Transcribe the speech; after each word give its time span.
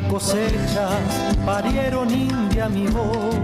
la 0.00 0.08
cosecha 0.08 0.88
parieron 1.44 2.10
india 2.10 2.68
mi 2.68 2.86
voz 2.86 3.34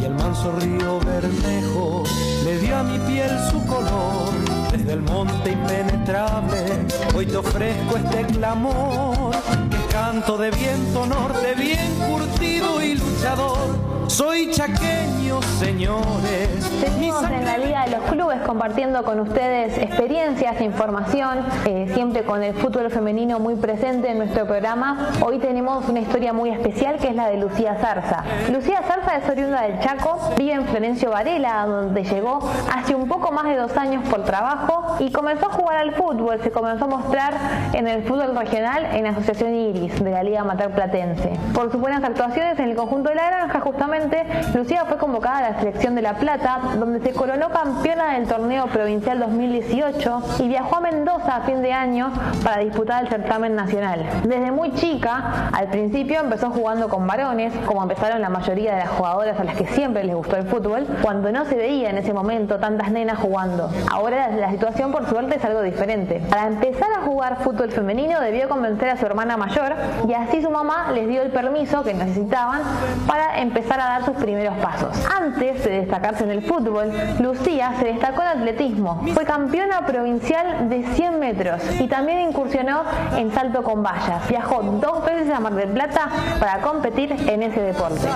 y 0.00 0.04
el 0.04 0.14
manso 0.14 0.52
río 0.52 1.00
Bermejo 1.00 2.04
le 2.44 2.58
dio 2.58 2.76
a 2.76 2.82
mi 2.82 2.98
piel 3.10 3.30
su 3.50 3.64
color. 3.66 4.30
Desde 4.70 4.92
el 4.92 5.02
monte 5.02 5.52
impenetrable 5.52 6.86
hoy 7.14 7.26
te 7.26 7.36
ofrezco 7.36 7.96
este 7.96 8.26
clamor 8.26 9.34
que 9.70 9.92
canto 9.92 10.36
de 10.38 10.50
viento 10.50 11.06
norte 11.06 11.54
bien 11.56 11.92
curtido 12.08 12.82
y 12.82 12.94
luchador 12.94 13.95
soy 14.08 14.50
chaqueño, 14.50 15.42
señores. 15.58 16.48
Seguimos 16.80 17.24
en 17.24 17.44
la 17.44 17.58
Liga 17.58 17.84
de 17.84 17.96
los 17.96 18.10
Clubes 18.10 18.40
compartiendo 18.46 19.02
con 19.02 19.20
ustedes 19.20 19.78
experiencias, 19.78 20.60
información, 20.60 21.38
eh, 21.64 21.90
siempre 21.94 22.22
con 22.22 22.42
el 22.42 22.54
fútbol 22.54 22.90
femenino 22.90 23.38
muy 23.38 23.56
presente 23.56 24.10
en 24.10 24.18
nuestro 24.18 24.46
programa. 24.46 25.10
Hoy 25.24 25.38
tenemos 25.38 25.88
una 25.88 26.00
historia 26.00 26.32
muy 26.32 26.50
especial 26.50 26.96
que 26.96 27.08
es 27.08 27.16
la 27.16 27.28
de 27.28 27.38
Lucía 27.38 27.76
Zarza. 27.80 28.24
Lucía 28.52 28.82
Zarza 28.82 29.16
es 29.16 29.28
oriunda 29.28 29.62
del 29.62 29.80
Chaco, 29.80 30.18
vive 30.36 30.52
en 30.52 30.66
Florencio 30.66 31.10
Varela, 31.10 31.66
donde 31.66 32.04
llegó 32.04 32.38
hace 32.72 32.94
un 32.94 33.08
poco 33.08 33.32
más 33.32 33.44
de 33.44 33.56
dos 33.56 33.76
años 33.76 34.06
por 34.08 34.24
trabajo 34.24 34.96
y 35.00 35.10
comenzó 35.10 35.46
a 35.46 35.52
jugar 35.52 35.78
al 35.78 35.94
fútbol. 35.94 36.40
Se 36.42 36.50
comenzó 36.50 36.84
a 36.84 36.88
mostrar 36.88 37.34
en 37.72 37.88
el 37.88 38.04
fútbol 38.04 38.36
regional 38.36 38.86
en 38.92 39.04
la 39.04 39.10
Asociación 39.10 39.54
Iris 39.54 40.02
de 40.02 40.10
la 40.10 40.22
Liga 40.22 40.44
Matar 40.44 40.74
Platense. 40.74 41.32
Por 41.54 41.72
sus 41.72 41.80
buenas 41.80 42.04
actuaciones 42.04 42.58
en 42.58 42.70
el 42.70 42.76
conjunto 42.76 43.08
de 43.08 43.16
la 43.16 43.26
Justamente 43.46 44.26
Lucía 44.54 44.84
fue 44.86 44.96
convocada 44.98 45.38
a 45.38 45.50
la 45.50 45.58
selección 45.58 45.94
de 45.94 46.02
La 46.02 46.14
Plata, 46.14 46.60
donde 46.78 47.00
se 47.00 47.12
coronó 47.12 47.48
campeona 47.50 48.14
del 48.14 48.26
torneo 48.26 48.66
provincial 48.66 49.20
2018 49.20 50.22
y 50.40 50.48
viajó 50.48 50.76
a 50.76 50.80
Mendoza 50.80 51.36
a 51.36 51.40
fin 51.42 51.62
de 51.62 51.72
año 51.72 52.12
para 52.42 52.60
disputar 52.62 53.04
el 53.04 53.08
certamen 53.08 53.54
nacional. 53.54 54.04
Desde 54.24 54.50
muy 54.50 54.72
chica, 54.72 55.50
al 55.52 55.68
principio 55.68 56.20
empezó 56.20 56.50
jugando 56.50 56.88
con 56.88 57.06
varones, 57.06 57.52
como 57.66 57.82
empezaron 57.82 58.20
la 58.20 58.28
mayoría 58.28 58.74
de 58.74 58.80
las 58.80 58.90
jugadoras 58.90 59.38
a 59.38 59.44
las 59.44 59.56
que 59.56 59.66
siempre 59.66 60.04
les 60.04 60.14
gustó 60.14 60.36
el 60.36 60.46
fútbol, 60.46 60.86
cuando 61.02 61.30
no 61.30 61.44
se 61.44 61.56
veía 61.56 61.90
en 61.90 61.98
ese 61.98 62.12
momento 62.12 62.58
tantas 62.58 62.90
nenas 62.90 63.18
jugando. 63.18 63.70
Ahora 63.90 64.28
la 64.28 64.50
situación 64.50 64.92
por 64.92 65.08
suerte 65.08 65.36
es 65.36 65.44
algo 65.44 65.62
diferente. 65.62 66.20
Para 66.28 66.48
empezar 66.48 66.88
a 66.98 67.02
jugar 67.02 67.38
fútbol 67.42 67.70
femenino 67.70 68.20
debió 68.20 68.48
convencer 68.48 68.90
a 68.90 68.96
su 68.96 69.06
hermana 69.06 69.36
mayor 69.36 69.74
y 70.08 70.14
así 70.14 70.42
su 70.42 70.50
mamá 70.50 70.92
les 70.92 71.08
dio 71.08 71.22
el 71.22 71.30
permiso 71.30 71.82
que 71.84 71.94
necesitaban 71.94 72.62
para 73.06 73.35
empezar 73.36 73.80
a 73.80 73.84
dar 73.84 74.04
sus 74.04 74.16
primeros 74.16 74.56
pasos. 74.58 74.96
Antes 75.06 75.64
de 75.64 75.70
destacarse 75.80 76.24
en 76.24 76.30
el 76.30 76.42
fútbol, 76.42 76.92
Lucía 77.20 77.74
se 77.78 77.86
destacó 77.86 78.22
en 78.22 78.28
atletismo. 78.28 79.02
Fue 79.14 79.24
campeona 79.24 79.86
provincial 79.86 80.68
de 80.68 80.84
100 80.94 81.18
metros 81.18 81.62
y 81.78 81.86
también 81.88 82.28
incursionó 82.28 82.82
en 83.16 83.32
salto 83.32 83.62
con 83.62 83.82
vallas. 83.82 84.28
Viajó 84.28 84.62
dos 84.62 85.04
veces 85.04 85.30
a 85.30 85.40
Mar 85.40 85.54
del 85.54 85.70
Plata 85.70 86.08
para 86.38 86.60
competir 86.60 87.12
en 87.12 87.42
ese 87.42 87.60
deporte. 87.60 88.06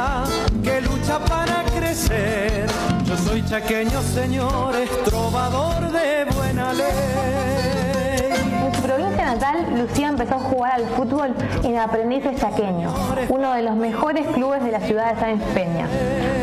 Natal, 9.30 9.64
Lucía 9.78 10.08
empezó 10.08 10.34
a 10.34 10.38
jugar 10.38 10.72
al 10.72 10.86
fútbol 10.86 11.32
en 11.62 11.78
Aprendices 11.78 12.40
Chaqueño, 12.40 12.92
uno 13.28 13.52
de 13.52 13.62
los 13.62 13.76
mejores 13.76 14.26
clubes 14.26 14.64
de 14.64 14.72
la 14.72 14.80
ciudad 14.80 15.14
de 15.14 15.20
Sáenz 15.20 15.44
Peña, 15.54 15.86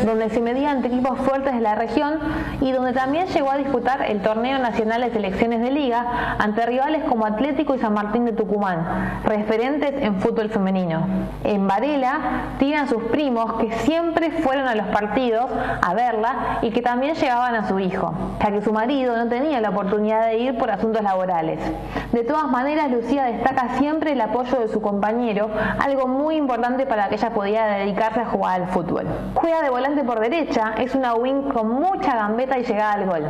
donde 0.06 0.30
se 0.30 0.40
medía 0.40 0.70
ante 0.70 0.88
equipos 0.88 1.18
fuertes 1.18 1.52
de 1.54 1.60
la 1.60 1.74
región 1.74 2.14
y 2.62 2.72
donde 2.72 2.94
también 2.94 3.26
llegó 3.26 3.50
a 3.50 3.58
disputar 3.58 4.06
el 4.08 4.22
torneo 4.22 4.58
nacional 4.58 5.02
de 5.02 5.10
selecciones 5.10 5.60
de 5.60 5.70
liga 5.70 6.36
ante 6.38 6.64
rivales 6.64 7.04
como 7.04 7.26
Atlético 7.26 7.74
y 7.74 7.78
San 7.78 7.92
Martín 7.92 8.24
de 8.24 8.32
Tucumán, 8.32 9.20
referentes 9.22 9.92
en 10.02 10.18
fútbol 10.22 10.48
femenino. 10.48 11.06
En 11.44 11.68
Varela 11.68 12.20
tiran 12.58 12.88
sus 12.88 13.02
primos 13.04 13.52
que 13.60 13.70
siempre 13.80 14.30
fueron 14.30 14.66
a 14.66 14.74
los 14.74 14.86
partidos 14.86 15.44
a 15.82 15.92
verla 15.92 16.60
y 16.62 16.70
que 16.70 16.80
también 16.80 17.16
llevaban 17.16 17.54
a 17.54 17.68
su 17.68 17.78
hijo, 17.80 18.14
ya 18.42 18.50
que 18.50 18.62
su 18.62 18.72
marido 18.72 19.14
no 19.14 19.28
tenía 19.28 19.60
la 19.60 19.68
oportunidad 19.68 20.24
de 20.28 20.38
ir 20.38 20.56
por 20.56 20.70
asuntos 20.70 21.02
laborales. 21.02 21.60
De 22.12 22.24
todas 22.24 22.50
maneras, 22.50 22.77
Lucía 22.86 23.24
destaca 23.24 23.70
siempre 23.78 24.12
el 24.12 24.20
apoyo 24.20 24.60
de 24.60 24.68
su 24.68 24.80
compañero, 24.80 25.50
algo 25.80 26.06
muy 26.06 26.36
importante 26.36 26.86
para 26.86 27.08
que 27.08 27.16
ella 27.16 27.30
pudiera 27.30 27.78
dedicarse 27.78 28.20
a 28.20 28.26
jugar 28.26 28.62
al 28.62 28.68
fútbol. 28.68 29.06
Juega 29.34 29.62
de 29.62 29.70
volante 29.70 30.04
por 30.04 30.20
derecha, 30.20 30.74
es 30.78 30.94
una 30.94 31.14
wing 31.14 31.48
con 31.52 31.68
mucha 31.68 32.14
gambeta 32.14 32.58
y 32.58 32.62
llegada 32.62 32.92
al 32.92 33.06
gol. 33.06 33.24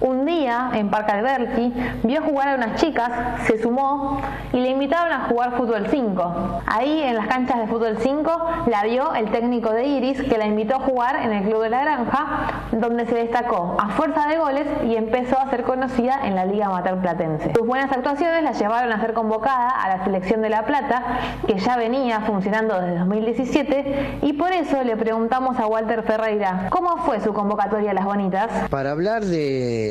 Un 0.00 0.24
día, 0.24 0.70
en 0.72 0.88
Parque 0.88 1.12
Alberti, 1.12 1.74
vio 2.04 2.22
jugar 2.22 2.48
a 2.48 2.54
unas 2.54 2.80
chicas, 2.80 3.10
se 3.46 3.60
sumó 3.62 4.20
y 4.50 4.60
le 4.60 4.70
invitaron 4.70 5.12
a 5.12 5.28
jugar 5.28 5.58
fútbol 5.58 5.88
5. 5.90 6.62
Ahí, 6.66 7.02
en 7.02 7.16
las 7.16 7.26
canchas 7.26 7.58
de 7.58 7.66
fútbol 7.66 7.98
5, 8.00 8.30
la 8.68 8.82
vio 8.84 9.14
el 9.14 9.30
técnico 9.30 9.70
de 9.72 9.84
Iris 9.84 10.22
que 10.22 10.38
la 10.38 10.46
invitó 10.46 10.76
a 10.76 10.80
jugar 10.80 11.16
en 11.16 11.32
el 11.32 11.44
Club 11.44 11.62
de 11.62 11.70
la 11.70 11.82
Granja, 11.82 12.26
donde 12.72 13.04
se 13.04 13.14
destacó 13.14 13.76
a 13.78 13.90
fuerza 13.90 14.26
de 14.28 14.38
goles 14.38 14.66
y 14.86 14.96
empezó 14.96 15.38
a 15.38 15.50
ser 15.50 15.64
conocida 15.64 16.20
en 16.24 16.34
la 16.34 16.46
Liga 16.46 16.70
Matar 16.70 17.00
Platense. 17.02 17.52
Sus 17.54 17.66
buenas 17.66 17.92
actuaciones 17.92 18.42
la 18.42 18.52
llevaron 18.52 18.92
a 18.92 19.00
ser 19.00 19.12
convocada 19.12 19.68
a 19.68 19.96
la 19.96 20.04
selección 20.04 20.40
de 20.40 20.48
La 20.48 20.64
Plata, 20.64 21.02
que 21.46 21.58
ya 21.58 21.76
venía 21.76 22.20
funcionando 22.22 22.80
desde 22.80 22.98
2017, 22.98 24.18
y 24.22 24.32
por 24.32 24.52
eso 24.52 24.82
le 24.82 24.96
preguntamos 24.96 25.58
a 25.58 25.66
Walter 25.66 26.02
Ferreira, 26.04 26.68
¿cómo 26.70 26.96
fue 27.04 27.20
su 27.20 27.34
convocatoria 27.34 27.90
a 27.90 27.94
las 27.94 28.06
bonitas? 28.06 28.50
Para 28.70 28.92
hablar 28.92 29.24
de, 29.24 29.89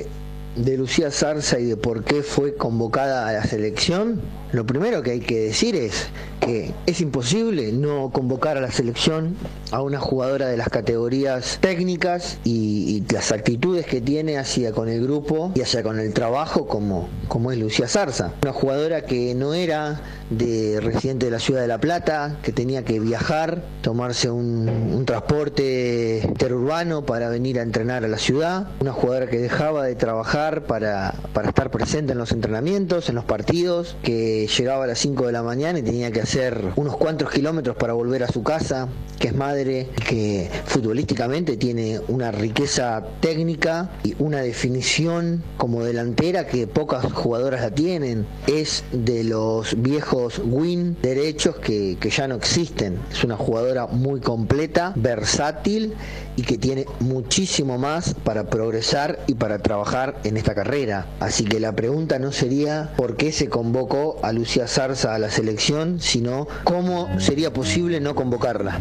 de 0.55 0.77
Lucía 0.77 1.11
Zarza 1.11 1.59
y 1.59 1.65
de 1.65 1.77
por 1.77 2.03
qué 2.03 2.21
fue 2.21 2.55
convocada 2.55 3.27
a 3.27 3.33
la 3.33 3.43
selección, 3.43 4.21
lo 4.51 4.65
primero 4.65 5.03
que 5.03 5.11
hay 5.11 5.19
que 5.19 5.39
decir 5.41 5.75
es 5.75 6.07
que 6.39 6.73
es 6.85 7.01
imposible 7.01 7.71
no 7.71 8.09
convocar 8.09 8.57
a 8.57 8.61
la 8.61 8.71
selección 8.71 9.35
a 9.71 9.81
una 9.81 9.99
jugadora 9.99 10.47
de 10.47 10.57
las 10.57 10.69
categorías 10.69 11.59
técnicas 11.61 12.39
y, 12.43 13.03
las 13.13 13.31
actitudes 13.31 13.85
que 13.85 14.01
tiene 14.01 14.37
hacia 14.37 14.71
con 14.71 14.87
el 14.87 15.01
grupo 15.01 15.51
y 15.55 15.61
hacia 15.61 15.81
con 15.81 15.99
el 15.99 16.13
trabajo 16.13 16.67
como, 16.67 17.09
como 17.27 17.51
es 17.51 17.57
Lucía 17.57 17.87
Zarza. 17.87 18.33
Una 18.43 18.53
jugadora 18.53 19.01
que 19.01 19.33
no 19.33 19.53
era 19.53 20.01
de 20.29 20.79
residente 20.81 21.25
de 21.25 21.31
la 21.31 21.39
ciudad 21.39 21.61
de 21.61 21.67
La 21.67 21.79
Plata, 21.79 22.37
que 22.43 22.51
tenía 22.51 22.83
que 22.83 22.99
viajar, 22.99 23.63
tomarse 23.81 24.29
un, 24.29 25.03
transporte 25.05 26.21
interurbano 26.23 27.05
para 27.05 27.29
venir 27.29 27.59
a 27.59 27.63
entrenar 27.63 28.03
a 28.03 28.07
la 28.07 28.17
ciudad. 28.17 28.67
Una 28.79 28.91
jugadora 28.91 29.27
que 29.27 29.39
dejaba 29.39 29.85
de 29.85 29.95
trabajar 29.95 30.65
para, 30.65 31.15
para 31.33 31.49
estar 31.49 31.71
presente 31.71 32.11
en 32.11 32.19
los 32.19 32.31
entrenamientos, 32.31 33.09
en 33.09 33.15
los 33.15 33.23
partidos, 33.23 33.95
que 34.03 34.47
llegaba 34.47 34.83
a 34.83 34.87
las 34.87 34.99
5 34.99 35.25
de 35.25 35.31
la 35.31 35.41
mañana 35.41 35.79
y 35.79 35.83
tenía 35.83 36.11
que 36.11 36.21
hacer 36.21 36.73
unos 36.75 36.95
cuantos 36.97 37.31
kilómetros 37.31 37.75
para 37.77 37.93
volver 37.93 38.23
a 38.23 38.27
su 38.27 38.43
casa, 38.43 38.87
que 39.19 39.29
es 39.29 39.35
madre, 39.35 39.89
que 40.07 40.49
futbolísticamente 40.65 41.57
tiene 41.57 41.99
una 42.07 42.31
riqueza 42.31 43.03
técnica 43.19 43.89
y 44.03 44.15
una 44.19 44.41
definición 44.41 45.43
como 45.57 45.83
delantera 45.83 46.45
que 46.45 46.67
pocas 46.67 47.11
jugadoras 47.11 47.61
la 47.61 47.71
tienen. 47.71 48.27
Es 48.47 48.83
de 48.91 49.23
los 49.23 49.81
viejos 49.81 50.18
win 50.43 50.97
derechos 51.01 51.55
que, 51.57 51.97
que 51.99 52.09
ya 52.09 52.27
no 52.27 52.35
existen. 52.35 52.99
Es 53.11 53.23
una 53.23 53.37
jugadora 53.37 53.87
muy 53.87 54.19
completa, 54.19 54.93
versátil 54.95 55.93
y 56.35 56.43
que 56.43 56.57
tiene 56.57 56.85
muchísimo 56.99 57.77
más 57.77 58.13
para 58.13 58.49
progresar 58.49 59.19
y 59.27 59.35
para 59.35 59.59
trabajar 59.59 60.19
en 60.23 60.37
esta 60.37 60.55
carrera. 60.55 61.05
Así 61.19 61.45
que 61.45 61.59
la 61.59 61.73
pregunta 61.75 62.19
no 62.19 62.31
sería 62.31 62.93
por 62.97 63.17
qué 63.17 63.31
se 63.31 63.49
convocó 63.49 64.17
a 64.23 64.31
Lucía 64.31 64.67
Zarza 64.67 65.15
a 65.15 65.19
la 65.19 65.29
selección, 65.29 65.99
sino 65.99 66.47
cómo 66.63 67.07
sería 67.19 67.53
posible 67.53 67.99
no 67.99 68.15
convocarla. 68.15 68.79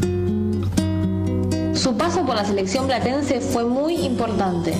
Su 1.75 1.97
paso 1.97 2.27
por 2.27 2.35
la 2.35 2.45
selección 2.45 2.87
platense 2.87 3.41
fue 3.41 3.65
muy 3.65 3.95
importante. 3.95 4.75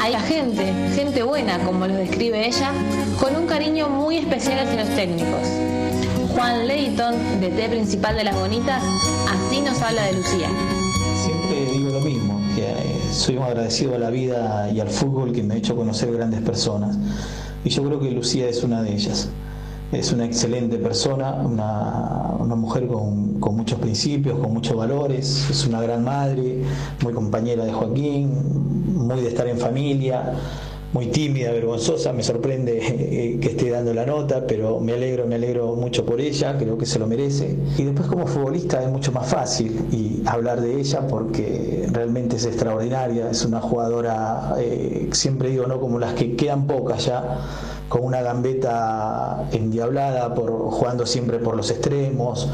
Hay 0.00 0.14
gente, 0.26 0.72
gente 0.94 1.22
buena, 1.22 1.58
como 1.60 1.86
lo 1.86 1.94
describe 1.94 2.46
ella, 2.46 2.72
con 3.20 3.36
un 3.36 3.46
cariño 3.46 3.88
muy 3.88 4.16
especial 4.16 4.66
hacia 4.66 4.84
los 4.84 4.96
técnicos. 4.96 5.79
Juan 6.34 6.66
Leighton, 6.66 7.14
DT 7.40 7.68
principal 7.68 8.16
de 8.16 8.24
Las 8.24 8.34
Bonitas, 8.36 8.82
así 9.28 9.60
nos 9.60 9.80
habla 9.82 10.02
de 10.04 10.12
Lucía 10.14 10.48
digo 11.72 11.90
lo 11.90 12.00
mismo, 12.00 12.40
que 12.54 12.62
eh, 12.62 13.12
soy 13.12 13.36
un 13.36 13.42
agradecido 13.44 13.94
a 13.94 13.98
la 13.98 14.10
vida 14.10 14.70
y 14.72 14.80
al 14.80 14.88
fútbol 14.88 15.32
que 15.32 15.42
me 15.42 15.54
ha 15.54 15.56
hecho 15.56 15.76
conocer 15.76 16.12
grandes 16.12 16.40
personas. 16.42 16.96
Y 17.64 17.70
yo 17.70 17.82
creo 17.84 18.00
que 18.00 18.10
Lucía 18.10 18.48
es 18.48 18.62
una 18.62 18.82
de 18.82 18.94
ellas. 18.94 19.28
Es 19.92 20.12
una 20.12 20.24
excelente 20.24 20.78
persona, 20.78 21.32
una, 21.32 22.36
una 22.38 22.54
mujer 22.54 22.86
con, 22.86 23.40
con, 23.40 23.56
muchos 23.56 23.80
principios, 23.80 24.38
con 24.38 24.52
muchos 24.52 24.76
valores, 24.76 25.50
es 25.50 25.66
una 25.66 25.80
gran 25.82 26.04
madre, 26.04 26.62
muy 27.02 27.12
compañera 27.12 27.64
de 27.64 27.72
Joaquín, 27.72 28.94
muy 28.94 29.20
de 29.20 29.28
estar 29.28 29.48
en 29.48 29.58
familia 29.58 30.34
muy 30.92 31.06
tímida, 31.06 31.52
vergonzosa, 31.52 32.12
me 32.12 32.22
sorprende 32.22 32.80
eh, 32.82 33.38
que 33.40 33.48
esté 33.48 33.70
dando 33.70 33.94
la 33.94 34.04
nota, 34.04 34.44
pero 34.46 34.80
me 34.80 34.92
alegro, 34.92 35.26
me 35.26 35.36
alegro 35.36 35.76
mucho 35.76 36.04
por 36.04 36.20
ella, 36.20 36.58
creo 36.58 36.76
que 36.76 36.86
se 36.86 36.98
lo 36.98 37.06
merece. 37.06 37.56
Y 37.78 37.84
después 37.84 38.08
como 38.08 38.26
futbolista 38.26 38.82
es 38.82 38.90
mucho 38.90 39.12
más 39.12 39.28
fácil 39.28 39.86
y 39.92 40.22
hablar 40.26 40.60
de 40.60 40.80
ella 40.80 41.06
porque 41.06 41.86
realmente 41.92 42.36
es 42.36 42.46
extraordinaria, 42.46 43.30
es 43.30 43.44
una 43.44 43.60
jugadora, 43.60 44.54
eh, 44.58 45.08
siempre 45.12 45.50
digo, 45.50 45.66
no 45.66 45.80
como 45.80 45.98
las 46.00 46.14
que 46.14 46.34
quedan 46.34 46.66
pocas 46.66 47.06
ya, 47.06 47.38
con 47.88 48.04
una 48.04 48.22
gambeta 48.22 49.48
endiablada, 49.52 50.34
por, 50.34 50.50
jugando 50.50 51.06
siempre 51.06 51.38
por 51.38 51.56
los 51.56 51.70
extremos 51.70 52.48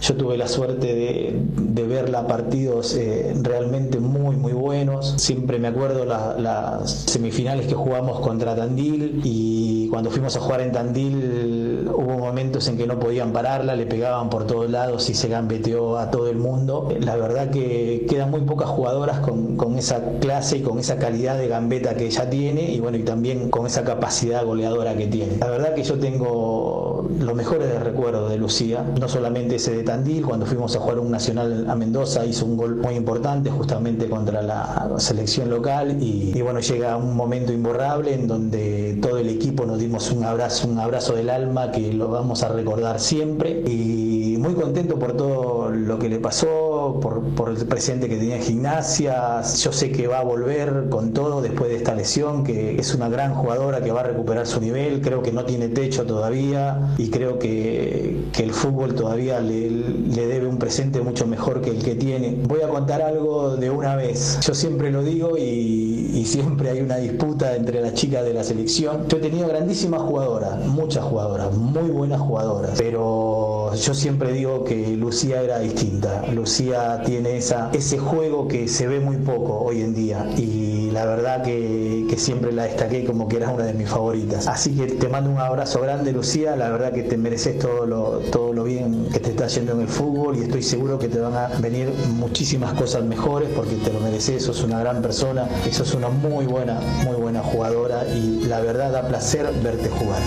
Yo 0.00 0.14
tuve 0.14 0.36
la 0.36 0.46
suerte 0.46 0.94
de, 0.94 1.40
de 1.56 1.86
verla 1.86 2.26
partidos 2.26 2.94
eh, 2.94 3.34
realmente 3.42 3.98
muy, 3.98 4.36
muy 4.36 4.52
buenos. 4.52 5.14
Siempre 5.16 5.58
me 5.58 5.68
acuerdo 5.68 6.04
las 6.04 6.90
semifinales 6.90 7.66
que 7.66 7.74
jugamos 7.74 8.20
contra 8.20 8.54
Tandil 8.54 9.20
y 9.24 9.88
cuando 9.88 10.10
fuimos 10.10 10.36
a 10.36 10.40
jugar 10.40 10.60
en 10.60 10.72
Tandil 10.72 11.88
hubo 11.94 12.18
momentos 12.18 12.68
en 12.68 12.76
que 12.76 12.86
no 12.86 12.98
podían 12.98 13.32
pararla, 13.32 13.74
le 13.74 13.86
pegaban 13.86 14.30
por 14.30 14.46
todos 14.46 14.70
lados 14.70 15.08
y 15.10 15.14
se 15.14 15.28
gambeteó 15.28 15.98
a 15.98 16.10
todo 16.10 16.28
el 16.28 16.36
mundo. 16.36 16.88
La 17.00 17.16
verdad 17.16 17.50
que 17.50 18.06
quedan 18.08 18.30
muy 18.30 18.42
pocas 18.42 18.68
jugadoras 18.68 19.20
con, 19.20 19.56
con 19.56 19.78
esa 19.78 20.02
clase 20.20 20.58
y 20.58 20.62
con 20.62 20.78
esa 20.78 20.96
calidad 20.98 21.38
de 21.38 21.48
gambeta 21.48 21.94
que 21.94 22.06
ella 22.06 22.28
tiene 22.28 22.70
y 22.70 22.80
bueno, 22.80 22.98
y 22.98 23.02
también 23.02 23.50
con 23.50 23.66
esa 23.66 23.84
capacidad 23.84 24.44
goleadora 24.44 24.96
que 24.96 25.06
tiene. 25.06 25.38
La 25.38 25.48
verdad 25.48 25.74
que 25.74 25.82
yo 25.82 25.98
tengo 25.98 27.08
los 27.20 27.34
mejores 27.34 27.82
recuerdos 27.82 28.30
de 28.30 28.36
Lucía, 28.38 28.84
no 28.98 29.08
solamente 29.08 29.56
ese 29.56 29.76
de 29.76 29.82
Cuando 29.96 30.44
fuimos 30.44 30.76
a 30.76 30.80
jugar 30.80 30.98
un 30.98 31.10
nacional 31.10 31.70
a 31.70 31.74
Mendoza 31.74 32.26
hizo 32.26 32.44
un 32.44 32.56
gol 32.56 32.76
muy 32.76 32.94
importante 32.94 33.50
justamente 33.50 34.08
contra 34.10 34.42
la 34.42 34.90
selección 34.98 35.48
local 35.48 35.96
y, 36.02 36.32
y 36.34 36.42
bueno, 36.42 36.60
llega 36.60 36.96
un 36.98 37.16
momento 37.16 37.50
imborrable 37.52 38.12
en 38.12 38.26
donde 38.26 38.98
todo 39.00 39.18
el 39.18 39.28
equipo 39.30 39.64
nos 39.64 39.78
dimos 39.78 40.12
un 40.12 40.24
abrazo, 40.24 40.68
un 40.68 40.78
abrazo 40.78 41.14
del 41.14 41.30
alma 41.30 41.70
que 41.70 41.94
lo 41.94 42.08
vamos 42.08 42.42
a 42.42 42.48
recordar 42.48 43.00
siempre. 43.00 43.62
Y 43.66 44.36
muy 44.38 44.54
contento 44.54 44.98
por 44.98 45.16
todo 45.16 45.70
lo 45.70 45.98
que 45.98 46.10
le 46.10 46.18
pasó, 46.18 46.65
por, 47.00 47.48
el 47.48 47.66
presente 47.66 48.08
que 48.08 48.16
tenía 48.16 48.36
en 48.36 48.42
gimnasia. 48.42 49.42
Yo 49.42 49.72
sé 49.72 49.90
que 49.90 50.06
va 50.06 50.20
a 50.20 50.24
volver 50.24 50.88
con 50.88 51.12
todo 51.12 51.40
después 51.40 51.70
de 51.70 51.76
esta 51.76 51.94
lesión, 51.94 52.44
que 52.44 52.78
es 52.78 52.94
una 52.94 53.08
gran 53.08 53.34
jugadora 53.34 53.80
que 53.80 53.92
va 53.92 54.00
a 54.00 54.04
recuperar 54.04 54.46
su 54.46 54.60
nivel, 54.60 55.00
creo 55.00 55.22
que 55.22 55.32
no 55.32 55.44
tiene 55.44 55.68
techo 55.68 56.04
todavía 56.04 56.94
y 56.98 57.10
creo 57.10 57.38
que, 57.38 58.26
que 58.32 58.42
el 58.42 58.52
fútbol 58.52 58.94
todavía 58.94 59.40
le, 59.40 59.70
le 59.70 60.26
debe 60.26 60.46
un 60.46 60.58
presente 60.58 61.00
mucho 61.00 61.26
mejor 61.26 61.60
que 61.60 61.70
el 61.70 61.82
que 61.82 61.94
tiene. 61.94 62.36
Voy 62.46 62.62
a 62.62 62.68
contar 62.68 63.02
algo 63.02 63.56
de 63.56 63.70
una 63.70 63.96
vez, 63.96 64.38
yo 64.46 64.54
siempre 64.54 64.90
lo 64.90 65.02
digo 65.02 65.36
y, 65.36 66.10
y 66.14 66.24
siempre 66.24 66.70
hay 66.70 66.80
una 66.80 66.96
disputa 66.96 67.54
entre 67.54 67.80
las 67.80 67.94
chicas 67.94 68.24
de 68.24 68.32
la 68.32 68.44
selección. 68.44 69.06
Yo 69.08 69.18
he 69.18 69.20
tenido 69.20 69.48
grandísimas 69.48 70.02
jugadoras, 70.02 70.64
muchas 70.66 71.04
jugadoras, 71.04 71.54
muy 71.54 71.90
buenas 71.90 72.20
jugadoras, 72.20 72.72
pero 72.76 73.74
yo 73.74 73.94
siempre 73.94 74.32
digo 74.32 74.64
que 74.64 74.96
Lucía 74.96 75.42
era 75.42 75.58
distinta. 75.58 76.24
Lucía 76.32 76.65
tiene 77.04 77.36
esa, 77.36 77.70
ese 77.72 77.98
juego 77.98 78.48
que 78.48 78.68
se 78.68 78.86
ve 78.86 79.00
muy 79.00 79.16
poco 79.16 79.58
hoy 79.60 79.82
en 79.82 79.94
día 79.94 80.26
y 80.36 80.90
la 80.90 81.04
verdad 81.04 81.42
que, 81.42 82.06
que 82.08 82.16
siempre 82.18 82.52
la 82.52 82.64
destaqué 82.64 83.04
como 83.04 83.28
que 83.28 83.36
era 83.36 83.50
una 83.50 83.64
de 83.64 83.74
mis 83.74 83.88
favoritas. 83.88 84.46
Así 84.46 84.74
que 84.74 84.86
te 84.86 85.08
mando 85.08 85.30
un 85.30 85.38
abrazo 85.38 85.80
grande 85.80 86.12
Lucía, 86.12 86.56
la 86.56 86.70
verdad 86.70 86.92
que 86.92 87.02
te 87.02 87.16
mereces 87.16 87.58
todo 87.58 87.86
lo, 87.86 88.18
todo 88.30 88.52
lo 88.52 88.64
bien 88.64 89.08
que 89.12 89.20
te 89.20 89.30
está 89.30 89.46
yendo 89.46 89.72
en 89.72 89.82
el 89.82 89.88
fútbol 89.88 90.36
y 90.36 90.42
estoy 90.42 90.62
seguro 90.62 90.98
que 90.98 91.08
te 91.08 91.18
van 91.18 91.34
a 91.34 91.48
venir 91.60 91.92
muchísimas 92.14 92.72
cosas 92.74 93.04
mejores 93.04 93.48
porque 93.54 93.76
te 93.76 93.92
lo 93.92 94.00
mereces, 94.00 94.44
sos 94.44 94.62
una 94.62 94.80
gran 94.80 95.02
persona, 95.02 95.48
sos 95.70 95.94
una 95.94 96.08
muy 96.08 96.46
buena, 96.46 96.80
muy 97.04 97.16
buena 97.16 97.42
jugadora 97.42 98.04
y 98.08 98.44
la 98.46 98.60
verdad 98.60 98.92
da 98.92 99.06
placer 99.06 99.52
verte 99.62 99.88
jugar. 99.88 100.20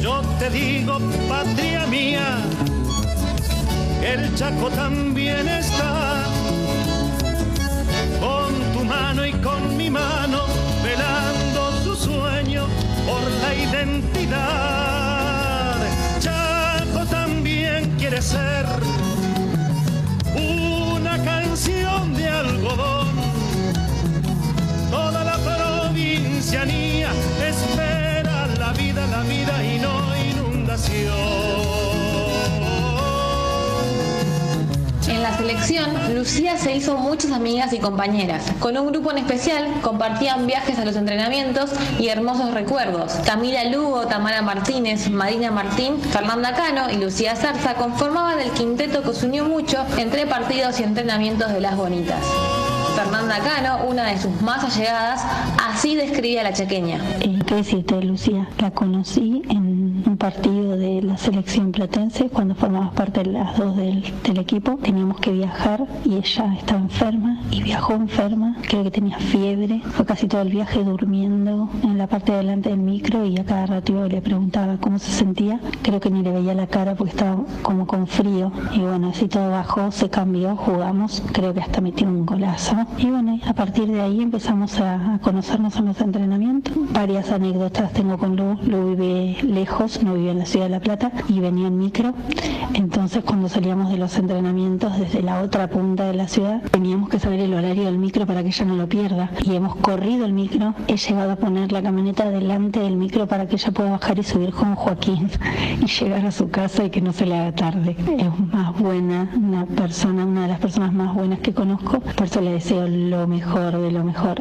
Yo 0.00 0.20
te 0.38 0.50
digo, 0.50 0.98
patria 1.28 1.86
mía, 1.86 2.36
el 4.04 4.34
Chaco 4.34 4.68
también 4.70 5.48
está. 5.48 6.24
Con 8.20 8.54
tu 8.72 8.84
mano 8.84 9.24
y 9.26 9.32
con 9.32 9.76
mi 9.76 9.90
mano, 9.90 10.44
velando 10.82 11.72
su 11.82 11.96
sueño 11.96 12.66
por 13.06 13.22
la 13.42 13.54
identidad. 13.54 14.96
Chaco 16.20 17.06
también 17.06 17.94
quiere 17.98 18.20
ser 18.20 18.66
una 20.36 21.16
canción 21.24 21.93
Lucía 36.12 36.56
se 36.56 36.74
hizo 36.74 36.96
muchas 36.96 37.32
amigas 37.32 37.72
y 37.72 37.78
compañeras. 37.78 38.44
Con 38.60 38.76
un 38.76 38.86
grupo 38.90 39.10
en 39.10 39.18
especial 39.18 39.66
compartían 39.82 40.46
viajes 40.46 40.78
a 40.78 40.84
los 40.84 40.96
entrenamientos 40.96 41.70
y 41.98 42.08
hermosos 42.08 42.52
recuerdos. 42.52 43.12
Camila 43.24 43.64
Lugo, 43.64 44.06
Tamara 44.06 44.42
Martínez, 44.42 45.10
Marina 45.10 45.50
Martín, 45.50 45.98
Fernanda 46.00 46.54
Cano 46.54 46.90
y 46.90 46.96
Lucía 46.96 47.36
Zarza 47.36 47.74
conformaban 47.74 48.40
el 48.40 48.50
quinteto 48.50 49.02
que 49.02 49.14
se 49.14 49.26
unió 49.26 49.44
mucho 49.44 49.84
entre 49.98 50.26
partidos 50.26 50.80
y 50.80 50.84
entrenamientos 50.84 51.52
de 51.52 51.60
las 51.60 51.76
bonitas. 51.76 52.24
Fernanda 52.94 53.38
Cano, 53.40 53.86
una 53.88 54.06
de 54.06 54.18
sus 54.18 54.40
más 54.40 54.62
allegadas, 54.64 55.22
así 55.60 55.96
describía 55.96 56.42
a 56.42 56.44
la 56.44 56.52
chequeña. 56.52 57.00
¿Qué 57.46 57.84
Lucía? 58.02 58.48
La 58.58 58.70
conocí 58.70 59.42
en 59.50 59.83
un 60.06 60.16
partido 60.16 60.76
de 60.76 61.02
la 61.02 61.16
selección 61.16 61.72
platense 61.72 62.28
cuando 62.28 62.54
formamos 62.54 62.94
parte 62.94 63.22
de 63.22 63.32
las 63.32 63.56
dos 63.58 63.76
del, 63.76 64.04
del 64.22 64.38
equipo. 64.38 64.78
Teníamos 64.82 65.20
que 65.20 65.32
viajar 65.32 65.86
y 66.04 66.16
ella 66.16 66.54
estaba 66.54 66.80
enferma 66.80 67.40
y 67.50 67.62
viajó 67.62 67.94
enferma. 67.94 68.56
Creo 68.68 68.84
que 68.84 68.90
tenía 68.90 69.18
fiebre. 69.18 69.80
Fue 69.92 70.04
casi 70.06 70.28
todo 70.28 70.42
el 70.42 70.50
viaje 70.50 70.84
durmiendo 70.84 71.68
en 71.82 71.98
la 71.98 72.06
parte 72.06 72.32
de 72.32 72.38
delante 72.38 72.70
del 72.70 72.78
micro 72.78 73.24
y 73.24 73.38
a 73.38 73.44
cada 73.44 73.66
rato 73.66 74.08
le 74.08 74.20
preguntaba 74.20 74.76
cómo 74.78 74.98
se 74.98 75.10
sentía. 75.10 75.60
Creo 75.82 76.00
que 76.00 76.10
ni 76.10 76.22
le 76.22 76.32
veía 76.32 76.54
la 76.54 76.66
cara 76.66 76.94
porque 76.94 77.12
estaba 77.12 77.42
como 77.62 77.86
con 77.86 78.06
frío. 78.06 78.52
Y 78.72 78.80
bueno, 78.80 79.10
así 79.10 79.28
todo 79.28 79.50
bajó, 79.50 79.90
se 79.90 80.08
cambió, 80.10 80.56
jugamos. 80.56 81.22
Creo 81.32 81.54
que 81.54 81.60
hasta 81.60 81.80
metió 81.80 82.06
un 82.06 82.26
golazo. 82.26 82.76
Y 82.98 83.10
bueno, 83.10 83.38
a 83.46 83.54
partir 83.54 83.88
de 83.88 84.00
ahí 84.00 84.20
empezamos 84.20 84.78
a, 84.80 85.18
conocernos 85.22 85.76
en 85.76 85.86
los 85.86 86.00
entrenamientos. 86.00 86.74
Varias 86.92 87.30
anécdotas 87.30 87.92
tengo 87.92 88.18
con 88.18 88.36
Lu. 88.36 88.56
Lu 88.62 88.94
vive 88.94 89.36
lejos, 89.42 89.93
no 90.02 90.14
vive 90.14 90.30
en 90.30 90.38
la 90.38 90.46
ciudad 90.46 90.66
de 90.66 90.70
La 90.70 90.80
Plata 90.80 91.12
y 91.28 91.40
venía 91.40 91.68
en 91.68 91.78
micro. 91.78 92.14
Entonces 92.74 93.22
cuando 93.24 93.48
salíamos 93.48 93.90
de 93.90 93.98
los 93.98 94.16
entrenamientos 94.16 94.98
desde 94.98 95.22
la 95.22 95.42
otra 95.42 95.68
punta 95.68 96.04
de 96.04 96.14
la 96.14 96.28
ciudad, 96.28 96.62
teníamos 96.70 97.08
que 97.08 97.18
saber 97.18 97.40
el 97.40 97.54
horario 97.54 97.84
del 97.84 97.98
micro 97.98 98.26
para 98.26 98.42
que 98.42 98.48
ella 98.48 98.64
no 98.64 98.76
lo 98.76 98.88
pierda. 98.88 99.30
Y 99.44 99.54
hemos 99.54 99.76
corrido 99.76 100.24
el 100.24 100.32
micro, 100.32 100.74
he 100.88 100.96
llegado 100.96 101.32
a 101.32 101.36
poner 101.36 101.72
la 101.72 101.82
camioneta 101.82 102.30
delante 102.30 102.80
del 102.80 102.96
micro 102.96 103.26
para 103.26 103.46
que 103.46 103.56
ella 103.56 103.70
pueda 103.70 103.90
bajar 103.92 104.18
y 104.18 104.22
subir 104.22 104.52
con 104.52 104.74
Joaquín 104.74 105.30
y 105.80 105.86
llegar 105.86 106.26
a 106.26 106.32
su 106.32 106.50
casa 106.50 106.84
y 106.84 106.90
que 106.90 107.00
no 107.00 107.12
se 107.12 107.26
le 107.26 107.36
haga 107.36 107.52
tarde. 107.52 107.96
Es 108.18 108.38
más 108.52 108.78
buena, 108.78 109.30
una 109.36 109.66
persona, 109.66 110.24
una 110.24 110.42
de 110.42 110.48
las 110.48 110.60
personas 110.60 110.92
más 110.92 111.14
buenas 111.14 111.40
que 111.40 111.52
conozco, 111.52 112.00
por 112.00 112.26
eso 112.26 112.40
le 112.40 112.52
deseo 112.52 112.86
lo 112.88 113.26
mejor 113.26 113.80
de 113.80 113.90
lo 113.90 114.04
mejor. 114.04 114.40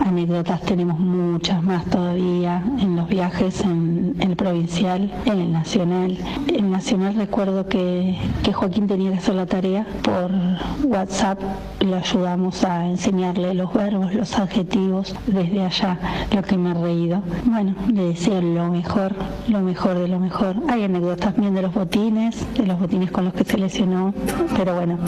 Anécdotas 0.00 0.60
tenemos 0.62 0.98
muchas 0.98 1.62
más 1.62 1.84
todavía 1.86 2.62
en 2.78 2.96
los 2.96 3.08
viajes, 3.08 3.60
en 3.62 4.16
el 4.20 4.36
provincial, 4.36 4.93
en 5.02 5.40
el 5.40 5.52
nacional. 5.52 6.16
En 6.48 6.70
nacional 6.70 7.14
recuerdo 7.14 7.66
que, 7.66 8.16
que 8.42 8.52
Joaquín 8.52 8.86
tenía 8.86 9.10
que 9.10 9.18
hacer 9.18 9.34
la 9.34 9.46
tarea 9.46 9.86
por 10.02 10.30
WhatsApp, 10.84 11.40
le 11.80 11.96
ayudamos 11.96 12.64
a 12.64 12.86
enseñarle 12.86 13.54
los 13.54 13.72
verbos, 13.72 14.14
los 14.14 14.38
adjetivos 14.38 15.14
desde 15.26 15.64
allá, 15.64 15.98
lo 16.32 16.42
que 16.42 16.56
me 16.56 16.70
ha 16.70 16.74
reído. 16.74 17.22
Bueno, 17.44 17.74
le 17.92 18.04
deseo 18.08 18.40
lo 18.40 18.70
mejor, 18.70 19.12
lo 19.48 19.60
mejor 19.60 19.98
de 19.98 20.08
lo 20.08 20.18
mejor. 20.20 20.56
Hay 20.68 20.84
anécdotas 20.84 21.34
también 21.34 21.54
de 21.54 21.62
los 21.62 21.74
botines, 21.74 22.46
de 22.54 22.66
los 22.66 22.78
botines 22.78 23.10
con 23.10 23.24
los 23.24 23.34
que 23.34 23.44
se 23.44 23.58
lesionó, 23.58 24.14
pero 24.56 24.74
bueno, 24.74 24.98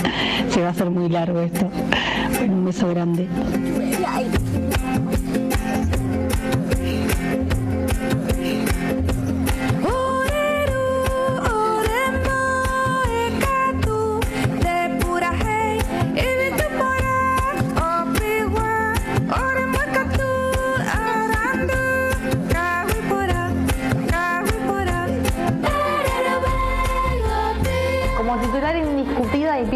se 0.48 0.60
va 0.62 0.68
a 0.68 0.70
hacer 0.70 0.90
muy 0.90 1.08
largo 1.08 1.40
esto. 1.40 1.68
Bueno, 2.38 2.54
un 2.54 2.64
beso 2.64 2.88
grande. 2.88 3.28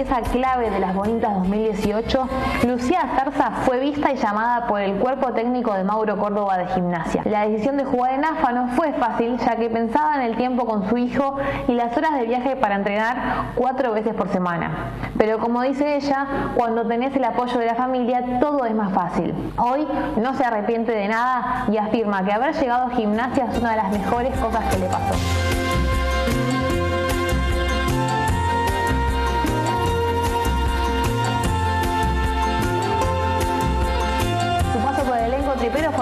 Pieza 0.00 0.22
clave 0.22 0.70
de 0.70 0.78
las 0.78 0.94
Bonitas 0.94 1.34
2018, 1.34 2.28
Lucía 2.66 3.02
Zarza 3.16 3.50
fue 3.66 3.80
vista 3.80 4.10
y 4.10 4.16
llamada 4.16 4.66
por 4.66 4.80
el 4.80 4.94
cuerpo 4.94 5.34
técnico 5.34 5.74
de 5.74 5.84
Mauro 5.84 6.16
Córdoba 6.16 6.56
de 6.56 6.68
Gimnasia. 6.68 7.20
La 7.26 7.46
decisión 7.46 7.76
de 7.76 7.84
jugar 7.84 8.14
en 8.14 8.24
AFA 8.24 8.50
no 8.52 8.68
fue 8.68 8.94
fácil, 8.94 9.36
ya 9.36 9.56
que 9.56 9.68
pensaba 9.68 10.14
en 10.14 10.22
el 10.22 10.38
tiempo 10.38 10.64
con 10.64 10.88
su 10.88 10.96
hijo 10.96 11.36
y 11.68 11.74
las 11.74 11.94
horas 11.98 12.14
de 12.14 12.24
viaje 12.24 12.56
para 12.56 12.76
entrenar 12.76 13.52
cuatro 13.54 13.92
veces 13.92 14.14
por 14.14 14.30
semana. 14.30 14.70
Pero 15.18 15.38
como 15.38 15.60
dice 15.60 15.96
ella, 15.96 16.26
cuando 16.56 16.86
tenés 16.86 17.14
el 17.14 17.24
apoyo 17.24 17.58
de 17.58 17.66
la 17.66 17.74
familia, 17.74 18.40
todo 18.40 18.64
es 18.64 18.74
más 18.74 18.94
fácil. 18.94 19.34
Hoy 19.58 19.86
no 20.16 20.32
se 20.32 20.44
arrepiente 20.44 20.92
de 20.92 21.08
nada 21.08 21.66
y 21.70 21.76
afirma 21.76 22.24
que 22.24 22.32
haber 22.32 22.54
llegado 22.54 22.86
a 22.86 22.90
Gimnasia 22.96 23.48
es 23.52 23.58
una 23.58 23.72
de 23.72 23.76
las 23.76 23.92
mejores 23.92 24.34
cosas 24.38 24.64
que 24.72 24.78
le 24.78 24.86
pasó. 24.86 25.49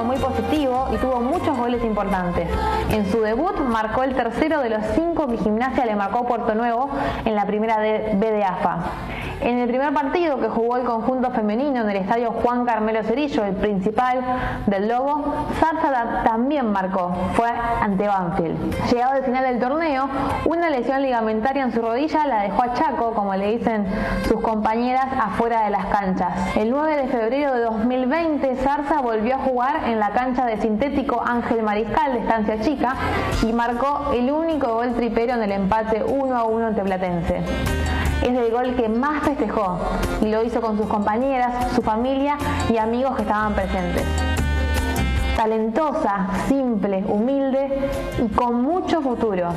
Muy 0.09 0.17
positivo 0.17 0.88
y 0.91 0.97
tuvo 0.97 1.21
muchos 1.21 1.55
goles 1.55 1.85
importantes. 1.85 2.49
En 2.91 3.12
su 3.12 3.21
debut 3.21 3.59
marcó 3.59 4.05
el 4.05 4.15
tercero 4.15 4.62
de 4.62 4.71
los 4.71 4.83
cinco 4.95 5.29
que 5.29 5.37
Gimnasia 5.37 5.85
le 5.85 5.97
marcó 5.97 6.27
Puerto 6.27 6.55
Nuevo 6.55 6.88
en 7.27 7.35
la 7.35 7.45
primera 7.45 7.79
B 7.79 8.17
de 8.19 8.43
AFA. 8.43 8.79
En 9.40 9.59
el 9.59 9.68
primer 9.68 9.92
partido 9.95 10.40
que 10.40 10.49
jugó 10.49 10.76
el 10.78 10.85
conjunto 10.85 11.30
femenino 11.30 11.83
en 11.83 11.90
el 11.90 11.97
estadio 11.97 12.33
Juan 12.33 12.64
Carmelo 12.64 13.04
Cerillo, 13.04 13.45
el 13.45 13.54
principal 13.54 14.18
del 14.66 14.88
Lobo, 14.88 15.47
Zarza 15.61 16.23
también 16.25 16.73
marcó, 16.73 17.12
fue 17.35 17.49
ante 17.80 18.09
Banfield. 18.09 18.75
Llegado 18.90 19.12
al 19.12 19.25
final 19.25 19.45
del 19.45 19.61
torneo, 19.61 20.09
una 20.45 20.71
lesión 20.71 21.02
ligamentaria 21.02 21.62
en 21.62 21.73
su 21.73 21.80
rodilla 21.80 22.26
la 22.26 22.42
dejó 22.42 22.62
a 22.62 22.75
Chaco, 22.75 23.12
como 23.14 23.35
le 23.37 23.59
dicen 23.59 23.87
sus 24.26 24.40
compañeras, 24.40 25.07
afuera 25.21 25.64
de 25.64 25.71
las 25.71 25.87
canchas. 25.87 26.57
El 26.57 26.71
9 26.71 26.97
de 26.97 27.09
febrero 27.09 27.54
de 27.54 27.61
2020, 27.61 28.57
Zarza 28.57 29.00
volvió 29.00 29.37
a 29.37 29.38
jugar 29.38 29.85
en 29.87 30.00
la 30.00 30.11
cancha 30.11 30.47
de 30.47 30.61
sintético 30.61 31.23
Ángel 31.25 31.62
Mariscal 31.62 32.12
de 32.12 32.18
Estancia 32.21 32.61
Chica 32.61 32.97
y 33.42 33.52
marcó 33.52 34.11
el 34.14 34.33
único 34.33 34.75
gol 34.75 34.95
tripero 34.95 35.35
en 35.35 35.45
el 35.45 35.52
empate 35.52 36.02
1 36.02 36.37
a 36.37 36.45
1 36.45 36.66
ante 36.66 36.83
Platense 36.83 37.42
es 38.23 38.29
el 38.29 38.51
gol 38.51 38.75
que 38.75 38.89
más 38.89 39.23
festejó 39.23 39.79
y 40.21 40.27
lo 40.27 40.43
hizo 40.43 40.61
con 40.61 40.77
sus 40.77 40.87
compañeras, 40.87 41.73
su 41.75 41.83
familia 41.83 42.37
y 42.69 42.77
amigos 42.77 43.17
que 43.17 43.23
estaban 43.23 43.55
presentes. 43.55 44.05
Talentosa, 45.37 46.27
simple, 46.49 47.05
humilde 47.07 47.91
y 48.25 48.35
con 48.35 48.63
mucho 48.63 49.01
futuro. 49.01 49.51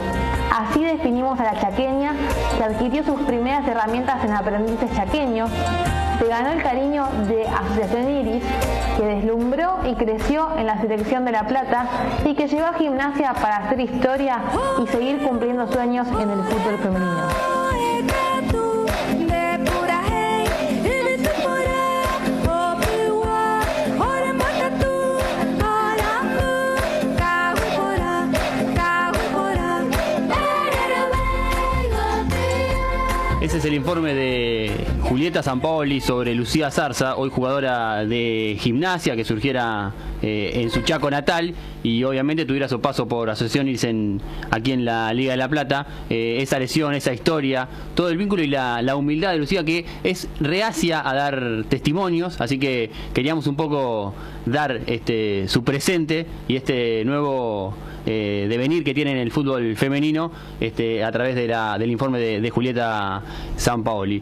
Así 0.56 0.84
definimos 0.84 1.40
a 1.40 1.44
la 1.44 1.60
chaqueña 1.60 2.14
que 2.58 2.64
adquirió 2.64 3.04
sus 3.04 3.20
primeras 3.22 3.68
herramientas 3.68 4.24
en 4.24 4.32
aprendices 4.32 4.94
chaqueños, 4.96 5.50
se 6.22 6.28
ganó 6.28 6.52
el 6.52 6.62
cariño 6.62 7.08
de 7.28 7.48
Asociación 7.48 8.08
Iris, 8.08 8.44
que 8.96 9.04
deslumbró 9.04 9.80
y 9.90 9.96
creció 9.96 10.56
en 10.56 10.68
la 10.68 10.80
selección 10.80 11.26
de 11.26 11.32
La 11.32 11.48
Plata 11.48 11.88
y 12.24 12.36
que 12.36 12.48
llevó 12.48 12.68
a 12.68 12.74
gimnasia 12.74 13.34
para 13.34 13.58
hacer 13.58 13.80
historia 13.80 14.38
y 14.84 14.86
seguir 14.86 15.24
cumpliendo 15.24 15.66
sueños 15.72 16.08
en 16.10 16.30
el 16.30 16.44
fútbol 16.44 16.78
femenino. 16.78 17.41
El 33.66 33.74
informe 33.76 34.16
de 34.16 34.72
Julieta 35.04 35.44
Sampaoli 35.44 36.02
sobre 36.02 36.34
Lucía 36.34 36.72
Zarza, 36.72 37.16
hoy 37.16 37.30
jugadora 37.30 38.06
de 38.06 38.58
gimnasia 38.60 39.16
que 39.16 39.24
surgiera 39.24 39.92
eh, 40.22 40.52
en 40.56 40.72
su 40.72 40.82
Chaco 40.82 41.12
natal 41.12 41.54
y 41.84 42.04
obviamente 42.04 42.46
tuviera 42.46 42.68
su 42.68 42.80
paso 42.82 43.08
por 43.08 43.30
Asociación 43.30 43.68
en, 43.68 44.22
aquí 44.50 44.72
en 44.72 44.86
la 44.86 45.14
Liga 45.14 45.32
de 45.32 45.38
la 45.38 45.48
Plata. 45.48 45.86
Eh, 46.10 46.38
esa 46.40 46.58
lesión, 46.58 46.96
esa 46.96 47.14
historia, 47.14 47.68
todo 47.94 48.10
el 48.10 48.18
vínculo 48.18 48.42
y 48.42 48.48
la, 48.48 48.82
la, 48.82 48.96
humildad 48.96 49.32
de 49.34 49.38
Lucía 49.38 49.64
que 49.64 49.86
es 50.04 50.28
reacia 50.40 51.08
a 51.08 51.14
dar 51.14 51.66
testimonios, 51.70 52.42
así 52.42 52.58
que 52.58 52.90
queríamos 53.14 53.46
un 53.46 53.56
poco 53.56 54.14
dar 54.46 54.82
este 54.88 55.48
su 55.48 55.64
presente 55.64 56.26
y 56.48 56.56
este 56.56 57.06
nuevo 57.06 57.76
eh, 58.06 58.48
devenir 58.50 58.84
que 58.84 58.94
tiene 58.94 59.12
en 59.12 59.18
el 59.18 59.32
fútbol 59.32 59.76
femenino 59.76 60.32
este, 60.60 61.04
a 61.04 61.12
través 61.12 61.36
de 61.36 61.48
la, 61.48 61.78
del 61.78 61.92
informe 61.92 62.20
de, 62.20 62.50
Julieta 62.50 63.24
Sampaoli. 63.56 64.22